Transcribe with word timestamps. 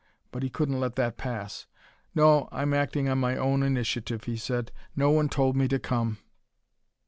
But 0.31 0.41
he 0.41 0.49
couldn't 0.49 0.79
let 0.79 0.95
that 0.95 1.15
pass. 1.17 1.67
"No, 2.15 2.49
I'm 2.51 2.73
acting 2.73 3.01
only 3.07 3.11
on 3.11 3.17
my 3.19 3.37
own 3.37 3.61
initiative," 3.61 4.23
he 4.23 4.35
said. 4.35 4.71
"No 4.95 5.11
one 5.11 5.29
told 5.29 5.55
me 5.55 5.67
to 5.67 5.77
come." 5.77 6.17